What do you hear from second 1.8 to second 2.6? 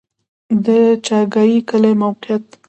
موقعیت